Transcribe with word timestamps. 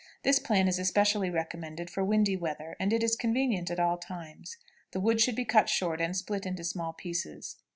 This 0.23 0.39
plan 0.39 0.67
is 0.67 0.79
especially 0.79 1.29
recommended 1.29 1.91
for 1.91 2.03
windy 2.03 2.35
weather, 2.35 2.75
and 2.79 2.91
it 2.91 3.03
is 3.03 3.15
convenient 3.15 3.69
at 3.69 3.79
all 3.79 3.99
times. 3.99 4.57
The 4.93 4.99
wood 4.99 5.21
should 5.21 5.35
be 5.35 5.45
cut 5.45 5.69
short, 5.69 6.01
and 6.01 6.17
split 6.17 6.47
into 6.47 6.63
small 6.63 6.91
pieces. 6.91 7.57